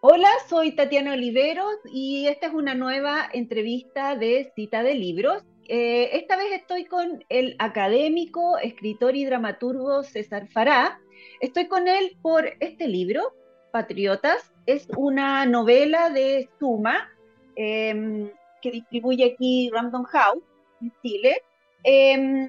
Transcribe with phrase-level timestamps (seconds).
[0.00, 5.42] Hola, soy Tatiana Oliveros y esta es una nueva entrevista de Cita de Libros.
[5.66, 11.00] Eh, esta vez estoy con el académico, escritor y dramaturgo César Fará.
[11.40, 13.34] Estoy con él por este libro,
[13.72, 14.52] Patriotas.
[14.66, 17.10] Es una novela de Suma
[17.56, 18.30] em,
[18.60, 20.44] que distribuye aquí Random House
[20.80, 21.42] en Chile.
[21.82, 22.48] Em,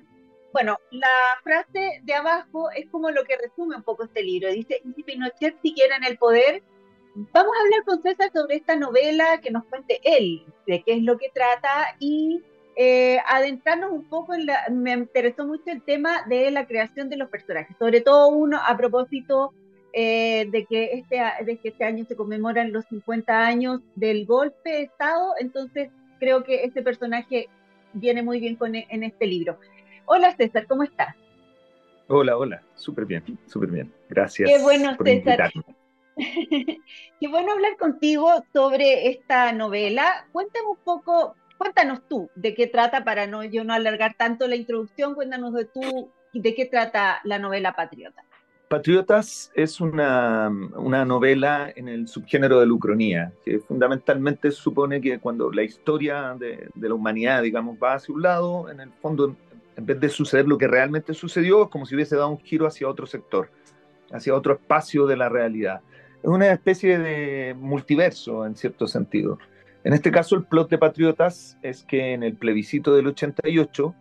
[0.53, 1.07] bueno, la
[1.43, 4.51] frase de abajo es como lo que resume un poco este libro.
[4.51, 6.61] Dice, si Pinochet siguiera en el poder,
[7.15, 11.01] vamos a hablar con César sobre esta novela, que nos cuente él de qué es
[11.01, 12.43] lo que trata y
[12.75, 17.17] eh, adentrarnos un poco en la, me interesó mucho el tema de la creación de
[17.17, 19.53] los personajes, sobre todo uno a propósito
[19.91, 24.69] eh, de, que este, de que este año se conmemoran los 50 años del golpe
[24.69, 27.47] de Estado, entonces creo que este personaje
[27.93, 29.59] viene muy bien con, en este libro.
[30.15, 31.15] Hola César, ¿cómo estás?
[32.07, 33.91] Hola, hola, súper bien, súper bien.
[34.07, 34.47] Gracias.
[34.47, 35.51] Qué bueno, César.
[36.15, 40.27] Qué bueno hablar contigo sobre esta novela.
[40.31, 44.55] Cuéntame un poco cuéntanos tú de qué trata para no yo no alargar tanto la
[44.55, 48.23] introducción, cuéntanos de tú de qué trata la novela Patriota.
[48.67, 55.17] Patriotas es una, una, novela en el subgénero de la ucronía, que fundamentalmente supone que
[55.17, 59.35] cuando la historia de, de, la humanidad, digamos, va hacia un lado, en el fondo,
[59.75, 62.67] en vez de suceder lo que realmente sucedió, es como si hubiese dado un giro
[62.67, 63.49] hacia otro sector,
[64.11, 65.81] hacia otro espacio de la realidad.
[66.21, 69.39] Es una especie de multiverso, en cierto sentido.
[69.83, 73.93] En este caso, el plot de Patriotas es que en el plebiscito del 88,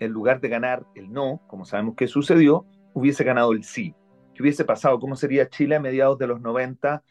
[0.00, 3.94] en lugar de ganar el no, como sabemos que sucedió, hubiese ganado el sí.
[4.34, 4.98] ¿Qué hubiese pasado?
[5.00, 7.02] ¿Cómo sería Chile a mediados de los 90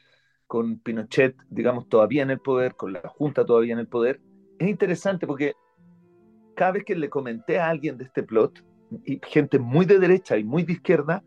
[0.46, 4.22] con Pinochet, digamos, todavía en el poder, con la Junta todavía en el poder?
[4.60, 5.54] Es interesante porque
[6.62, 8.64] cada vez que le comenté a alguien de este plot,
[9.04, 11.24] y gente muy de derecha y muy de izquierda,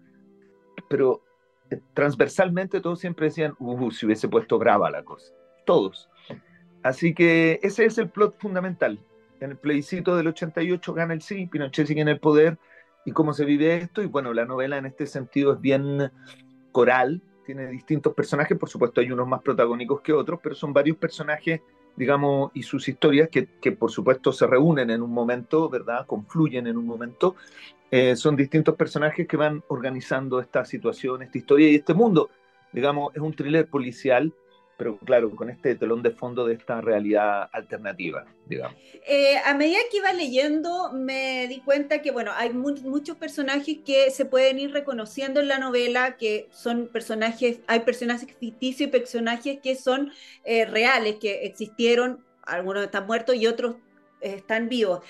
[0.88, 1.24] pero
[1.70, 5.34] eh, transversalmente todos siempre decían, uh, si hubiese puesto brava la cosa.
[5.66, 6.08] Todos.
[6.84, 9.00] Así que ese es el plot fundamental.
[9.40, 12.56] En el plebiscito del 88 gana el sí, Pinochet sigue en el poder
[13.04, 14.02] y cómo se vive esto.
[14.02, 16.12] Y bueno, la novela en este sentido es bien
[16.70, 20.96] coral, tiene distintos personajes, por supuesto hay unos más protagónicos que otros, pero son varios
[20.96, 21.60] personajes,
[21.96, 26.06] digamos, y sus historias que, que por supuesto se reúnen en un momento, ¿verdad?
[26.06, 27.36] Confluyen en un momento.
[27.90, 32.30] Eh, son distintos personajes que van organizando esta situación, esta historia y este mundo.
[32.72, 34.32] Digamos, es un thriller policial
[34.76, 38.76] pero claro, con este telón de fondo de esta realidad alternativa, digamos.
[39.06, 44.10] Eh, a medida que iba leyendo, me di cuenta que, bueno, hay muchos personajes que
[44.10, 49.58] se pueden ir reconociendo en la novela, que son personajes, hay personajes ficticios y personajes
[49.62, 50.12] que son
[50.44, 53.76] eh, reales, que existieron, algunos están muertos y otros
[54.20, 55.00] eh, están vivos.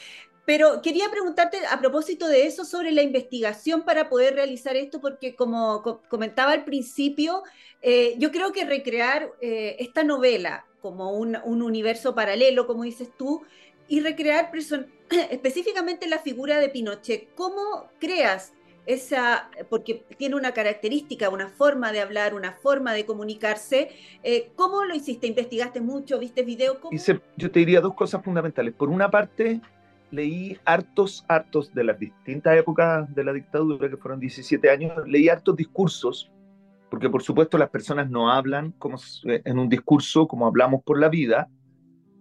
[0.45, 5.35] Pero quería preguntarte a propósito de eso sobre la investigación para poder realizar esto, porque
[5.35, 7.43] como comentaba al principio,
[7.81, 13.43] eh, yo creo que recrear eh, esta novela como un, universo paralelo, como dices tú,
[13.89, 14.51] y recrear
[15.31, 18.53] específicamente la figura de Pinochet, ¿cómo creas
[18.87, 23.89] esa, porque tiene una característica, una forma de hablar, una forma de comunicarse.
[24.23, 25.27] Eh, ¿Cómo lo hiciste?
[25.27, 26.19] ¿Investigaste mucho?
[26.19, 26.77] ¿Viste videos?
[27.37, 28.75] yo te diría dos cosas fundamentales.
[28.75, 29.61] Por una parte,
[30.11, 35.29] leí hartos, hartos de las distintas épocas de la dictadura, que fueron 17 años, leí
[35.29, 36.31] hartos discursos,
[36.91, 41.09] porque por supuesto las personas no hablan como en un discurso como hablamos por la
[41.09, 41.49] vida,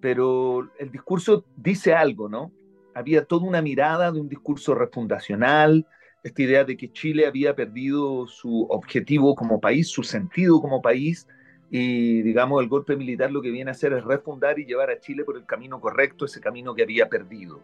[0.02, 2.52] pero el discurso dice algo, ¿no?
[2.96, 5.88] Había toda una mirada de un discurso refundacional,
[6.24, 11.28] esta idea de que Chile había perdido su objetivo como país, su sentido como país,
[11.76, 15.00] y digamos el golpe militar lo que viene a hacer es refundar y llevar a
[15.00, 17.62] Chile por el camino correcto, ese camino que había perdido.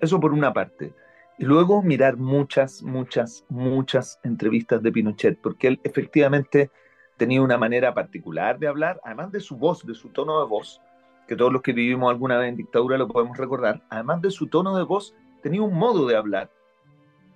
[0.00, 0.94] Eso por una parte.
[1.36, 6.70] Y luego mirar muchas, muchas, muchas entrevistas de Pinochet, porque él efectivamente
[7.18, 10.80] tenía una manera particular de hablar, además de su voz, de su tono de voz,
[11.28, 14.46] que todos los que vivimos alguna vez en dictadura lo podemos recordar, además de su
[14.46, 16.50] tono de voz, tenía un modo de hablar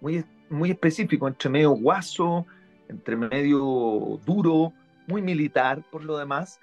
[0.00, 2.46] muy, muy específico, entre medio guaso,
[2.88, 4.72] entre medio duro,
[5.08, 6.60] muy militar por lo demás.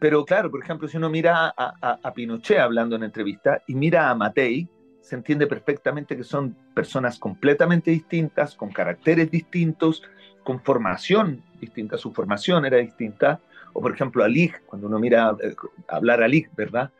[0.00, 4.10] Pero claro, por ejemplo, si uno mira a, a Pinochet hablando en entrevista y mira
[4.10, 4.68] a Matei,
[5.00, 10.02] se entiende perfectamente que son personas completamente distintas, con caracteres distintos,
[10.44, 13.40] con formación distinta, su formación era distinta,
[13.72, 14.28] o por ejemplo a
[14.66, 15.54] cuando uno mira eh,
[15.88, 16.90] hablar a ¿verdad?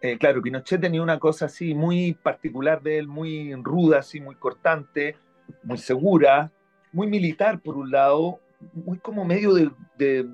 [0.00, 4.36] Eh, claro, Pinochet tenía una cosa así muy particular de él, muy ruda, así muy
[4.36, 5.16] cortante,
[5.62, 6.50] muy segura,
[6.92, 8.40] muy militar por un lado,
[8.72, 10.26] muy como medio de,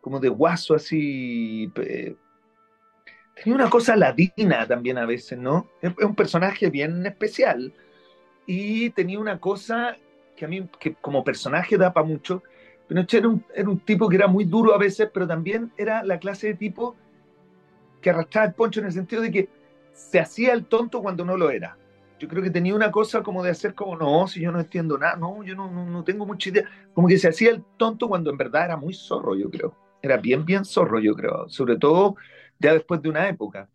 [0.00, 5.68] como de guaso así, tenía una cosa ladina también a veces, ¿no?
[5.80, 7.72] Es un personaje bien especial.
[8.46, 9.96] Y tenía una cosa
[10.36, 12.42] que a mí, que como personaje da para mucho,
[12.88, 16.18] Pinochet era era un tipo que era muy duro a veces, pero también era la
[16.18, 16.96] clase de tipo
[18.00, 19.48] que arrastraba el poncho en el sentido de que
[19.92, 21.76] se hacía el tonto cuando no lo era.
[22.20, 24.98] Yo creo que tenía una cosa como de hacer como, no, si yo no entiendo
[24.98, 26.64] nada, no, yo no, no, no tengo mucha idea.
[26.92, 29.74] Como que se hacía el tonto cuando en verdad era muy zorro, yo creo.
[30.02, 31.48] Era bien, bien zorro, yo creo.
[31.48, 32.16] Sobre todo
[32.58, 33.70] ya después de una época.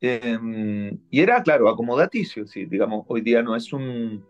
[0.00, 4.24] Em, y era, claro, acomodaticio, sí, digamos, hoy día no es un,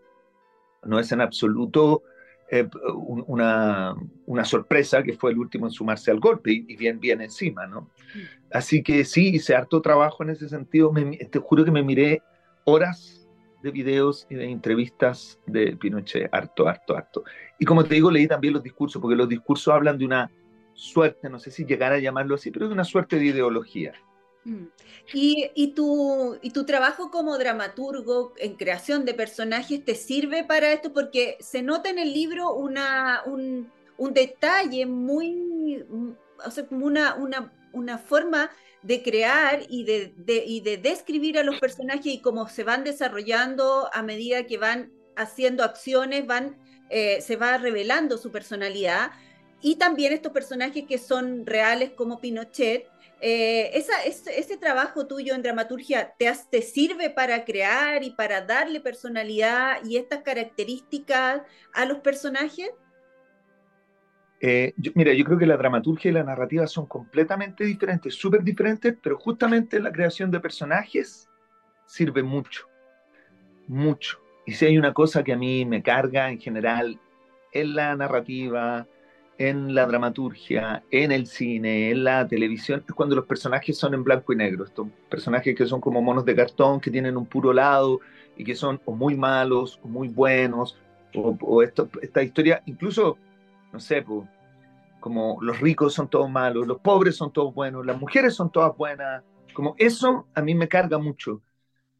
[0.83, 2.03] no es en absoluto
[2.49, 3.93] eh, una,
[4.25, 7.89] una, sorpresa que fue el último en sumarse al golpe y, bien, bien encima, ¿no?
[8.51, 10.91] Así que sí, hice harto trabajo en ese sentido.
[11.29, 12.23] te juro que me miré
[12.63, 13.18] horas
[13.61, 17.23] de videos y de entrevistas de Pinochet, harto, harto, harto.
[17.57, 20.31] Y como te digo, leí también los discursos, porque los discursos hablan de una
[20.73, 23.93] suerte, no sé si llegar a llamarlo así, pero de una suerte de ideología.
[24.45, 24.65] Mm.
[25.13, 30.71] ¿Y, y, tu, ¿Y tu trabajo como dramaturgo en creación de personajes te sirve para
[30.71, 30.93] esto?
[30.93, 35.83] Porque se nota en el libro una, un, un detalle muy,
[36.45, 38.49] o sea, como una, una, una forma
[38.81, 40.13] de crear y de,
[40.45, 44.91] y de describir a los personajes y cómo se van desarrollando a medida que van
[45.15, 46.57] haciendo acciones, van,
[46.89, 49.11] eh, se va revelando su personalidad.
[49.61, 52.87] Y también estos personajes que son reales como Pinochet,
[53.21, 59.83] eh, ese, trabajo tuyo en dramaturgia te, te, sirve para crear y para darle personalidad
[59.83, 61.41] y estas características
[61.73, 62.69] a los personajes?
[64.41, 68.95] Eh, mira, yo creo que la dramaturgia y la narrativa son completamente diferentes, súper diferentes,
[69.01, 71.29] pero justamente la creación de personajes
[71.85, 72.67] sirve mucho,
[73.67, 74.19] mucho.
[74.45, 76.99] Y si hay una cosa que a mí me carga en general
[77.51, 78.87] en la narrativa,
[79.37, 84.03] en la dramaturgia, en el cine, en la televisión, es cuando los personajes son en
[84.03, 84.65] blanco y negro.
[84.65, 87.99] Estos personajes que son como monos de cartón, que tienen un puro lado
[88.37, 90.77] y que son o muy malos o muy buenos,
[91.15, 93.17] o, esto, esta historia, incluso
[93.71, 94.03] no sé,
[94.99, 98.75] como los ricos son todos malos, los pobres son todos buenos, las mujeres son todas
[98.75, 99.23] buenas,
[99.53, 101.41] como eso a mí me carga mucho.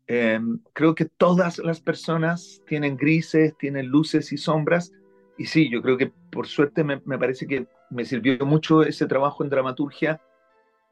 [0.08, 4.92] Em, creo que todas las personas tienen grises, tienen luces y sombras,
[5.38, 9.06] y sí, yo creo que por suerte me, me parece que me sirvió mucho ese
[9.06, 10.20] trabajo en dramaturgia,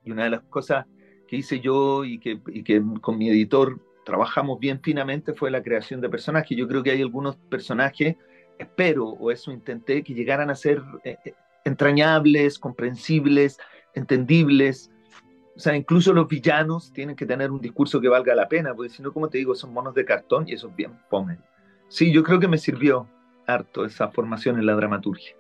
[0.03, 0.85] y una de las cosas
[1.27, 5.62] que hice yo y que, y que con mi editor trabajamos bien finamente fue la
[5.62, 6.57] creación de personajes.
[6.57, 8.15] Yo creo que hay algunos personajes
[8.57, 11.33] espero, o eso intenté, que llegaran a ser eh, eh,
[11.65, 13.57] entrañables, comprensibles,
[13.94, 14.92] entendibles.
[15.56, 18.89] O sea, incluso los villanos tienen que tener un discurso que valga la pena, porque
[18.89, 21.39] si no, como te digo, son monos de cartón y eso es bien fome.
[21.89, 23.07] Sí, yo creo que me sirvió
[23.48, 25.36] harto esa formación en la dramaturgia.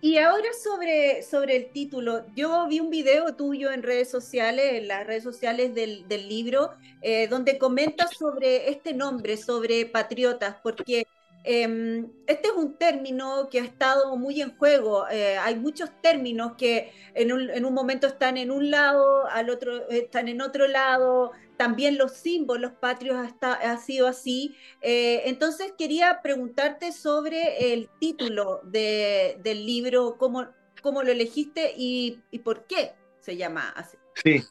[0.00, 4.88] Y ahora sobre, sobre el título, yo vi un video tuyo en redes sociales, en
[4.88, 11.06] las redes sociales del, del libro, eh, donde comentas sobre este nombre, sobre patriotas, porque
[11.48, 15.08] Em, este es un término que ha estado muy en juego.
[15.08, 20.26] Eh, hay muchos términos que en un, momento están en un lado, al otro están
[20.26, 21.30] en otro lado.
[21.56, 24.56] También los símbolos patrios ha, ha sido así.
[24.82, 30.42] Eh, entonces quería preguntarte sobre el título del libro, cómo,
[30.82, 33.96] lo elegiste y por qué se llama así.
[34.14, 34.42] Sí,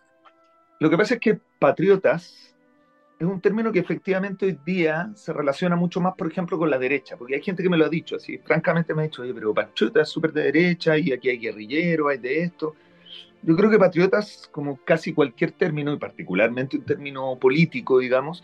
[0.79, 2.54] lo que pasa es que patriotas
[3.17, 6.77] es un término que efectivamente hoy día se relaciona mucho más, por ejemplo, con la
[6.77, 9.33] derecha, porque hay gente que me lo ha dicho así, francamente me ha dicho, oye,
[9.33, 12.75] pero patriota es súper de derecha y aquí hay guerrillero, hay de esto.
[13.41, 18.43] Yo creo que patriotas, como casi cualquier término, y particularmente un término político, digamos,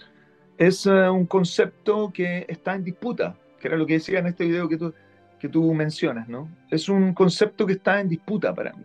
[0.57, 4.45] es eh, un concepto que está en disputa, que era lo que decía en este
[4.45, 4.93] video que tú,
[5.39, 6.49] que tú mencionas, ¿no?
[6.69, 8.83] Es un concepto que está en disputa para mí.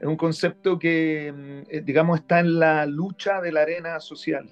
[0.00, 4.48] Es un concepto que, mm, eh, digamos, está en la lucha de la arena social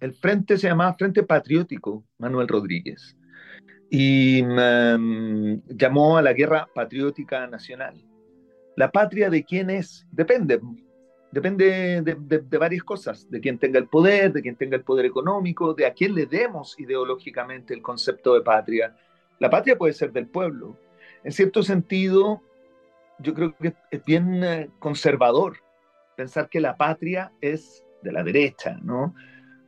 [0.00, 3.16] el frente se llamaba Frente Patriótico Manuel Rodríguez
[3.90, 7.94] y mm, llamó a la guerra patriótica nacional.
[8.76, 10.60] La patria de quién es, depende,
[11.32, 15.74] depende de, varias cosas, de quién tenga el poder, de quién tenga el poder económico,
[15.74, 18.96] de a quién le demos ideológicamente el concepto de patria.
[19.38, 20.78] La patria puede ser del pueblo.
[21.24, 22.40] En cierto sentido,
[23.18, 25.58] yo creo que es bien eh, conservador
[26.16, 29.14] pensar que la patria es de la derecha, ¿no?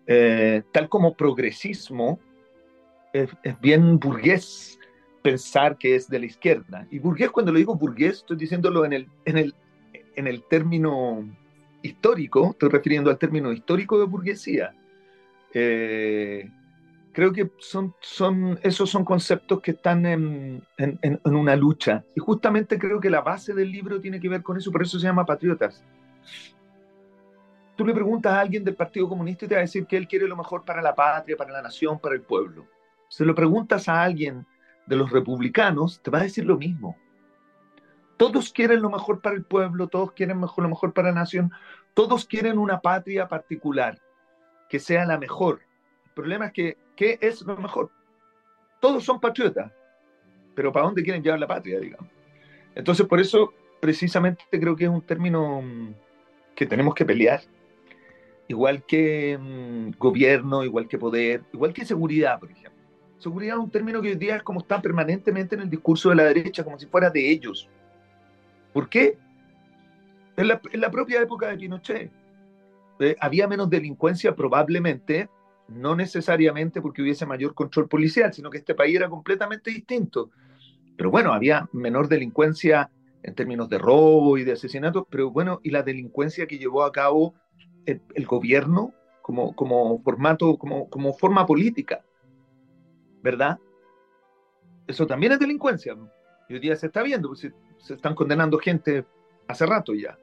[0.07, 2.19] Eh, tal como progresismo,
[3.13, 3.31] es,
[3.61, 4.79] bien burgués
[5.23, 6.87] pensar que es de la izquierda.
[6.91, 9.55] Y burgués, cuando lo digo burgués, estoy diciéndolo en el, en el,
[10.17, 11.25] en el término
[11.83, 14.75] histórico, estoy refiriendo al término histórico de burguesía.
[15.55, 16.51] Eh,
[17.13, 22.05] creo que son, son, esos son conceptos que están en, en, en, una lucha.
[22.17, 24.99] Y justamente creo que la base del libro tiene que ver con eso, por eso
[24.99, 25.85] se llama Patriotas
[27.83, 30.07] tú le preguntas a alguien del Partido Comunista y te va a decir que él
[30.07, 32.65] quiere lo mejor para la patria, para la nación, para el pueblo.
[33.09, 34.47] Se lo preguntas a alguien
[34.87, 36.97] de los republicanos te va a decir lo mismo.
[38.17, 41.51] Todos quieren lo mejor para el pueblo, todos quieren mejor, lo mejor para la nación,
[41.93, 43.99] todos quieren una patria particular
[44.69, 45.63] que sea la mejor.
[46.05, 47.91] El problema es que, ¿qué es lo mejor?
[48.81, 49.73] Todos son patriotas,
[50.55, 52.09] pero ¿para dónde quieren llevar la patria, digamos?
[52.77, 55.95] Entonces, por eso, precisamente, creo que es un término mm,
[56.55, 57.43] que tenemos que pelear.
[58.49, 62.73] Igual que mm, gobierno, igual que poder, igual que seguridad, por ejemplo.
[63.19, 66.17] Seguridad es un término que hoy día es como está permanentemente en el discurso de
[66.17, 67.69] la derecha, como si fuera de ellos.
[68.73, 69.17] ¿Por qué?
[70.37, 72.11] En la, propia época de Pinochet
[72.99, 75.29] eh, había menos delincuencia probablemente,
[75.69, 80.31] no necesariamente porque hubiese mayor control policial, sino que este país era completamente distinto.
[80.97, 82.91] Pero bueno, había menor delincuencia
[83.23, 86.93] en términos de robo y de asesinato, pero bueno, y la delincuencia que llevó a
[86.93, 87.35] cabo
[87.87, 92.05] el, gobierno como, como formato, como, como forma política,
[93.23, 93.59] ¿verdad?
[94.87, 95.97] Eso también es delincuencia.
[96.49, 97.49] Y hoy día se está viendo, pues,
[97.79, 99.05] se están condenando gente
[99.49, 100.19] hace rato ya.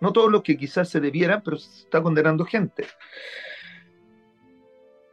[0.00, 2.86] No todos los que quizás se debieran, pero se está condenando gente.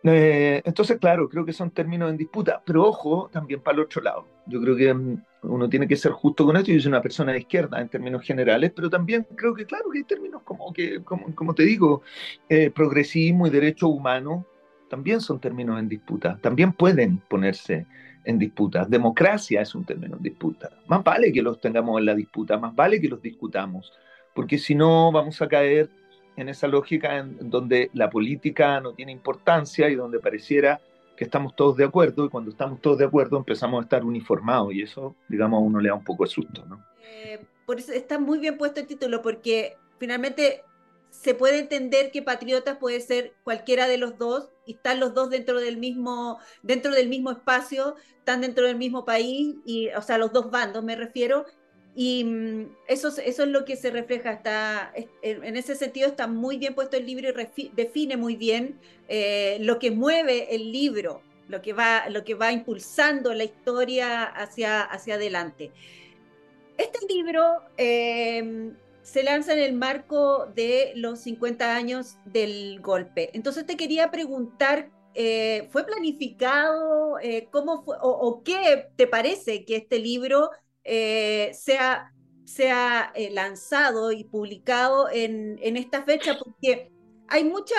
[0.04, 4.02] Eh, entonces, claro, creo que son términos en disputa, pero ojo también para el otro
[4.02, 4.28] lado.
[4.48, 6.72] Yo creo que mm, uno tiene que ser justo con esto.
[6.72, 10.00] Yo soy una persona de izquierda en términos generales, pero también creo que, claro, que
[10.00, 12.04] hay términos como que, como, como te digo,
[12.50, 14.46] eh, progresismo y derecho humano
[14.90, 16.38] también son términos en disputa.
[16.42, 17.86] También pueden ponerse
[18.26, 18.86] en disputa.
[18.86, 20.70] Democracia es un término en disputa.
[20.88, 23.92] Más vale que los tengamos en la disputa, más vale que los discutamos,
[24.34, 25.90] porque si no vamos a caer
[26.36, 30.82] en esa lógica en, donde la política no tiene importancia y donde pareciera
[31.22, 34.74] que estamos todos de acuerdo y cuando estamos todos de acuerdo empezamos a estar uniformados
[34.74, 36.84] y eso, digamos, a uno le da un poco de susto, ¿no?
[37.04, 40.64] Eh, por eso está muy bien puesto el título, porque finalmente
[41.12, 45.30] se puede entender que patriotas puede ser cualquiera de los dos y están los dos
[45.30, 50.18] dentro del mismo dentro del mismo espacio, están dentro del mismo país y o sea,
[50.18, 51.46] los dos bandos me refiero
[51.96, 56.58] y mm, eso, eso es lo que se refleja está en ese sentido está muy
[56.58, 61.62] bien puesto el libro y define muy bien eh, lo que mueve el libro, lo
[61.62, 65.72] que va lo que va impulsando la historia hacia hacia adelante.
[66.78, 68.72] Este libro eh,
[69.04, 73.32] se lanza en el marco de los 50 años del golpe.
[73.34, 77.20] Entonces te quería preguntar, eh, ¿fue planificado?
[77.20, 80.50] Eh, ¿Cómo fue, o, qué te parece que este libro
[80.84, 82.14] eh, sea,
[82.46, 86.38] sea lanzado y publicado en, en, esta fecha?
[86.38, 86.92] Porque
[87.28, 87.76] hay mucha,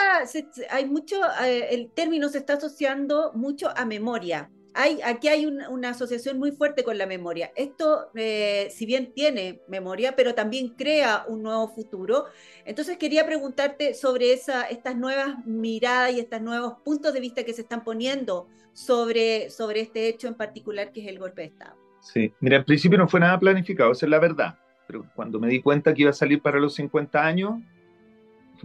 [0.71, 6.53] hay mucho, el término se está asociando mucho a memoria aquí hay una asociación muy
[6.53, 7.53] fuerte con la memoria.
[7.57, 12.27] Esto, eh, si bien tiene memoria, pero también crea un nuevo futuro.
[12.65, 17.53] Entonces quería preguntarte sobre esa, estas nuevas miradas y estos nuevos puntos de vista que
[17.53, 21.77] se están poniendo sobre, sobre este hecho en particular que es el golpe de Estado.
[22.03, 24.59] Sí, mira, en principio no fue nada planificado, esa es la verdad.
[24.87, 27.61] Pero cuando me di cuenta que iba a salir para los 50 años,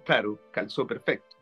[0.04, 1.38] claro, calzó perfecto.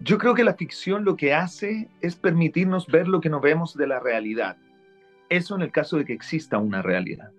[0.00, 3.76] Yo creo que la ficción lo que hace es permitirnos ver lo que no vemos
[3.76, 4.56] de la realidad.
[5.28, 7.30] Eso en el caso de que exista una realidad.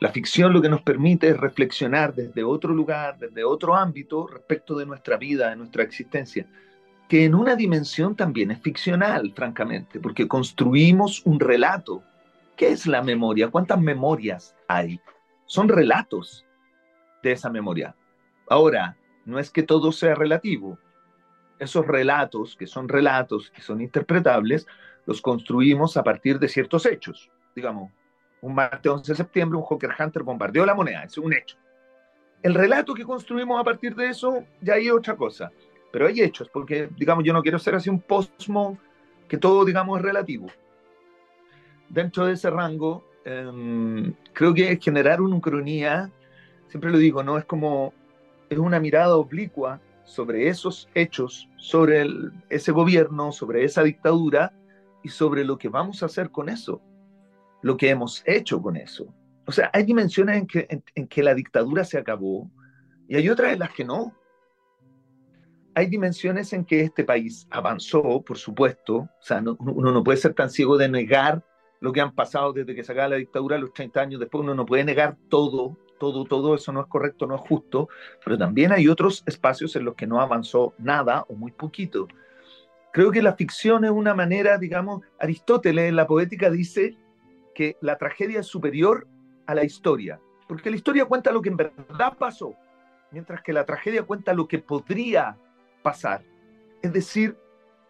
[0.00, 4.76] La ficción lo que nos permite es reflexionar desde otro lugar, desde otro ámbito respecto
[4.76, 6.46] de nuestra vida, de nuestra existencia,
[7.08, 12.02] que en una dimensión también es ficcional, francamente, porque construimos un relato.
[12.56, 13.50] ¿Qué es la memoria?
[13.50, 15.00] ¿Cuántas memorias hay?
[15.46, 16.46] Son relatos
[17.22, 17.96] de esa memoria.
[18.48, 20.78] Ahora, no es que todo sea relativo,
[21.58, 24.66] esos relatos, que son relatos, que son interpretables,
[25.06, 27.30] los construimos a partir de ciertos hechos.
[27.56, 27.90] Digamos,
[28.40, 31.56] un martes 11 de septiembre, un Hawker Hunter bombardeó la moneda, es un hecho.
[32.42, 35.50] El relato que construimos a partir de eso, ya hay otra cosa.
[35.90, 38.78] Pero hay hechos, porque, digamos, yo no quiero ser así un posmo
[39.28, 40.46] que todo, digamos, es relativo.
[41.88, 46.10] Dentro de ese rango, em, creo que generar una ucronía,
[46.68, 47.38] siempre lo digo, ¿no?
[47.38, 47.92] Es como,
[48.50, 52.06] es una mirada oblicua sobre esos hechos, sobre
[52.50, 54.52] ese gobierno, sobre esa dictadura
[55.02, 56.80] y sobre lo que vamos a hacer con eso,
[57.62, 59.06] lo que hemos hecho con eso.
[59.46, 62.50] O sea, hay dimensiones en que, en, que la dictadura se acabó
[63.08, 64.14] y hay otras en las que no.
[65.74, 70.32] Hay dimensiones en que este país avanzó, por supuesto, o sea, uno no puede ser
[70.32, 71.44] tan ciego de negar
[71.84, 74.54] lo que han pasado desde que se acaba la dictadura, los 30 años después, uno
[74.54, 77.88] no puede negar todo todo, todo eso no es correcto, no es justo,
[78.24, 82.08] pero también hay otros espacios en los que no avanzó nada o muy poquito.
[82.92, 86.96] Creo que la ficción es una manera, digamos, Aristóteles en la poética dice
[87.54, 89.06] que la tragedia es superior
[89.46, 92.54] a la historia, porque la historia cuenta lo que en verdad pasó,
[93.10, 95.36] mientras que la tragedia cuenta lo que podría
[95.82, 96.22] pasar.
[96.82, 97.36] Es decir,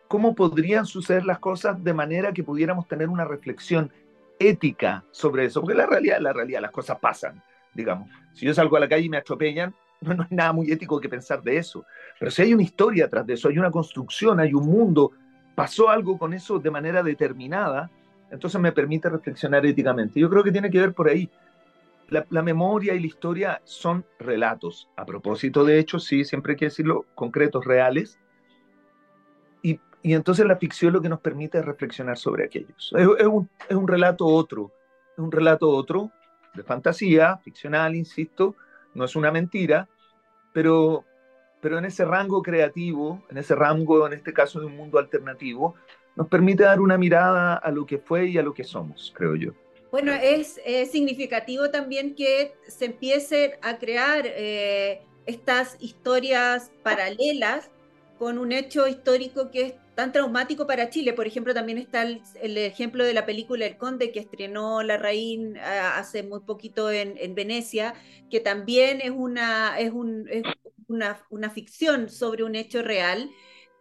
[0.08, 3.90] cómo podrían suceder las cosas de manera que pudiéramos tener una reflexión
[4.38, 7.42] ética sobre eso, porque la realidad, la realidad, las cosas pasan,
[7.72, 8.08] digamos.
[8.32, 11.00] Si yo salgo a la calle y me atropellan, no, no hay nada muy ético
[11.00, 11.84] que pensar de eso.
[12.18, 15.12] Pero si hay una historia atrás de eso, hay una construcción, hay un mundo,
[15.54, 17.90] pasó algo con eso de manera determinada,
[18.30, 20.18] entonces me permite reflexionar éticamente.
[20.18, 21.30] Yo creo que tiene que ver por ahí.
[22.08, 24.88] La, la, memoria y la historia son relatos.
[24.96, 28.18] A propósito de hechos, sí, siempre hay que decirlo, concretos, reales.
[30.04, 32.92] Y, entonces la ficción lo que nos permite es reflexionar sobre aquellos.
[32.96, 34.70] Es, es, un, es un relato otro,
[35.12, 36.10] es un relato otro,
[36.54, 38.54] de fantasía, ficcional, insisto,
[38.94, 39.88] no es una mentira,
[40.52, 41.04] pero,
[41.60, 45.74] pero en ese rango creativo, en ese rango, en este caso de un mundo alternativo,
[46.16, 49.34] nos permite dar una mirada a lo que fue y a lo que somos, creo
[49.34, 49.52] yo.
[49.90, 57.70] Bueno, es, es significativo también que se empiecen a crear eh, estas historias paralelas
[58.18, 61.12] con un hecho histórico que es tan traumático para Chile.
[61.12, 65.56] Por ejemplo, también está el, ejemplo de la película El Conde que estrenó La Raín
[65.58, 67.94] hace muy poquito en, en, Venecia,
[68.30, 70.28] que también es, una, es, un,
[70.88, 73.30] una, una ficción sobre un hecho real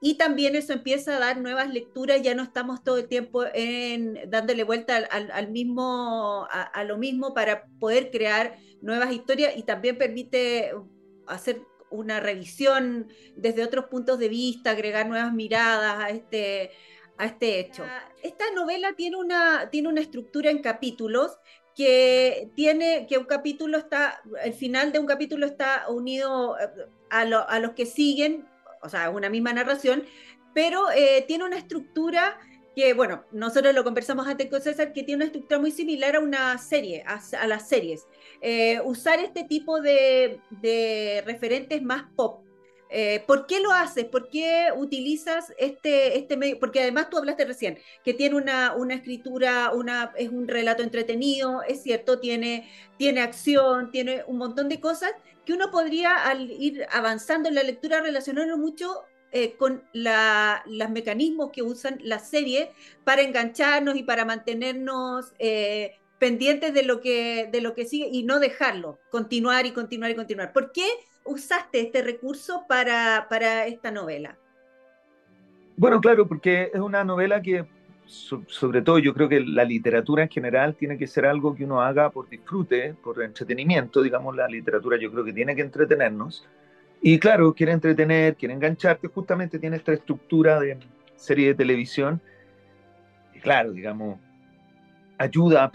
[0.05, 4.19] y también eso empieza a dar nuevas lecturas, ya no estamos todo el tiempo en,
[4.27, 9.63] dándole vuelta al, al mismo, a, a, lo mismo para poder crear nuevas historias y
[9.63, 10.73] también permite
[11.25, 11.61] hacer
[11.93, 16.71] una revisión desde otros puntos de vista, agregar nuevas miradas a este,
[17.17, 17.85] a este hecho.
[18.21, 21.37] Esta novela tiene una, tiene una estructura en capítulos
[21.75, 26.67] que tiene que un capítulo está, el final de un capítulo está unido eh,
[27.09, 28.47] a, lo, a los que siguen
[28.83, 30.03] o sea, una misma narración,
[30.53, 32.37] pero eh, tiene una estructura
[32.75, 36.19] que, bueno, nosotros lo conversamos antes con César, que tiene una estructura muy similar a
[36.19, 38.07] una serie, a, las series.
[38.41, 42.43] Eh, usar este tipo de, de referentes más pop.
[42.95, 44.05] Eh, ¿Por qué lo haces?
[44.05, 46.59] ¿Por qué utilizas este, este medio?
[46.59, 51.63] Porque además tú hablaste recién, que tiene una, una escritura, una, es un relato entretenido,
[51.63, 55.11] es cierto, tiene, tiene acción, tiene un montón de cosas
[55.43, 60.91] que uno podría al ir avanzando en la lectura relacionarlo mucho eh, con la, los
[60.91, 62.71] mecanismos que usan la serie
[63.03, 68.21] para engancharnos y para mantenernos eh, pendientes de lo, que, de lo que sigue y
[68.23, 70.53] no dejarlo, continuar y continuar y continuar.
[70.53, 70.85] ¿Por qué
[71.25, 74.37] usaste este recurso para, para esta novela?
[75.77, 77.65] Bueno, claro, porque es una novela que
[78.05, 81.81] sobre todo yo creo que la literatura en general tiene que ser algo que uno
[81.81, 86.47] haga por disfrute, por entretenimiento, digamos, la literatura yo creo que tiene que entretenernos.
[87.05, 90.79] Y claro, quiere entretener, quiere engancharte, justamente tiene esta estructura de
[91.17, 92.21] serie de televisión.
[93.33, 94.19] Y claro, digamos,
[95.17, 95.69] ayuda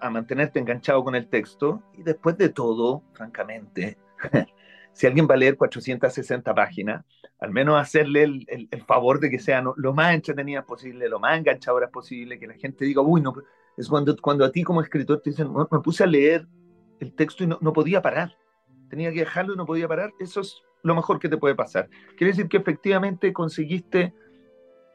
[0.00, 1.82] a, mantenerte enganchado con el texto.
[1.94, 3.98] Y después de todo, francamente,
[4.92, 7.04] si alguien va a leer 460 páginas,
[7.40, 11.18] al menos hacerle el, el, el, favor de que sean lo más entretenidas posible, lo
[11.18, 13.34] más enganchadoras posible, que la gente diga, uy, no,
[13.76, 16.46] es cuando, cuando a ti como escritor te dicen, me puse a leer
[17.00, 18.36] el texto y no, no, podía parar,
[18.88, 21.88] tenía que dejarlo y no podía parar, eso es lo mejor que te puede pasar.
[22.16, 24.14] Quiere decir que efectivamente conseguiste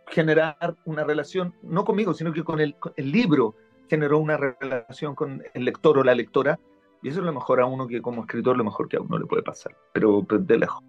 [0.08, 3.56] generar una relación, no conmigo, sino que con el, con el libro
[3.90, 6.60] generó una relación con el lector o la lectora,
[7.02, 9.18] y eso es lo mejor a uno que como escritor, lo mejor que a uno
[9.18, 10.84] le puede pasar, pero de lejos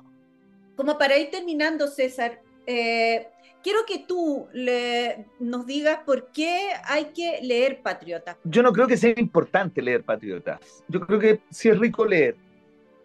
[0.76, 3.28] como para ir terminando, César, eh,
[3.62, 8.36] quiero que tú le, nos digas por qué hay que leer Patriotas.
[8.44, 10.84] Yo no creo que sea importante leer Patriotas.
[10.88, 12.36] Yo creo que sí es rico leer.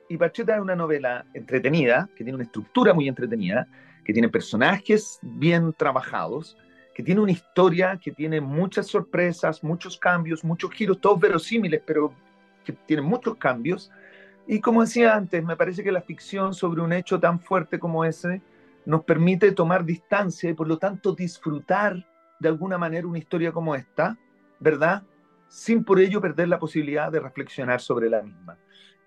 [0.10, 3.68] Y Patriotas es una novela entretenida, que tiene una estructura muy entretenida,
[4.04, 6.58] que tiene personajes bien trabajados,
[6.94, 12.14] que tiene una historia que tiene muchas sorpresas, muchos cambios, muchos giros, todos verosímiles, pero
[12.66, 13.92] que tienen muchos cambios
[14.52, 18.04] y como decía antes, me parece que la ficción sobre un hecho tan fuerte como
[18.04, 18.42] ese
[18.84, 22.04] nos permite tomar distancia y por lo tanto disfrutar
[22.40, 24.18] de alguna manera una historia como esta,
[24.60, 25.04] ¿verdad?
[25.50, 28.58] Sin por ello perder la posibilidad de reflexionar sobre la misma.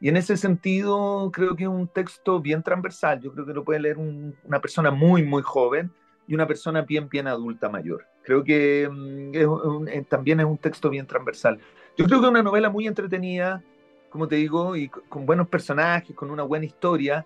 [0.03, 3.63] Y en ese sentido creo que es un texto bien transversal, yo creo que lo
[3.63, 5.93] puede leer un, una persona muy, muy joven
[6.27, 8.05] y una persona bien, bien adulta mayor.
[8.25, 11.61] Creo que mm, un, también es un texto bien transversal.
[11.97, 13.63] Yo creo que es una novela muy entretenida,
[14.11, 17.25] como te digo, y con buenos personajes, con una buena historia,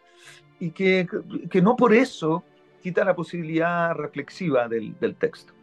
[0.61, 1.09] y que,
[1.51, 2.45] que no por eso
[2.83, 5.56] quita la posibilidad reflexiva del, del texto.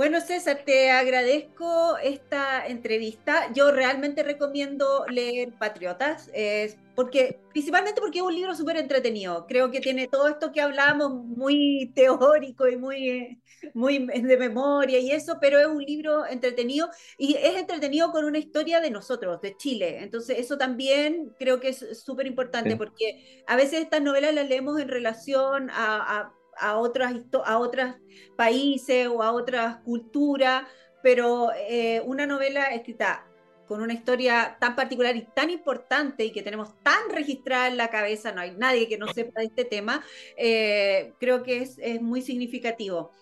[0.00, 3.52] Bueno, César, te agradezco esta entrevista.
[3.52, 9.44] Yo realmente recomiendo leer Patriotas, eh, porque, principalmente porque es un libro súper entretenido.
[9.46, 13.42] Creo que tiene todo esto que hablamos muy teórico y muy,
[13.74, 18.38] muy de memoria y eso, pero es un libro entretenido y es entretenido con una
[18.38, 19.98] historia de nosotros, de Chile.
[20.02, 22.76] Entonces, eso también creo que es súper importante sí.
[22.76, 27.94] porque a veces estas novelas las leemos en relación a, a a otras, a otros
[28.36, 30.64] países o a otras culturas,
[31.02, 33.26] pero eh, una novela escrita
[33.66, 37.88] con una historia tan particular y tan importante y que tenemos tan registrada en la
[37.88, 40.04] cabeza, no hay nadie que no sepa de este tema,
[40.36, 43.12] eh, creo que es, es muy significativo.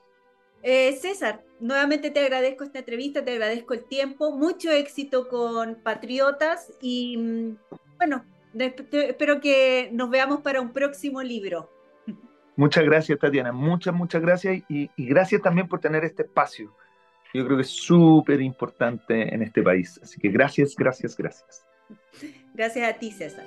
[0.63, 6.73] Eh, César, nuevamente te agradezco esta entrevista, te agradezco el tiempo, mucho éxito con Patriotas
[6.81, 7.59] y mm,
[7.99, 8.25] bueno,
[8.59, 11.71] espero que nos veamos para un próximo libro.
[12.59, 16.75] Muchas gracias, Tatiana, muchas, muchas gracias y, y gracias también por tener este espacio.
[17.33, 20.01] Yo creo que es súper importante en este país.
[20.03, 21.65] Así que gracias, gracias, gracias.
[22.55, 23.45] Gracias a ti, César.